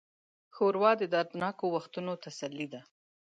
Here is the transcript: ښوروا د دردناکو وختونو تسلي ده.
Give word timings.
ښوروا 0.55 0.91
د 1.01 1.03
دردناکو 1.13 1.65
وختونو 1.75 2.11
تسلي 2.23 2.67
ده. 2.73 2.81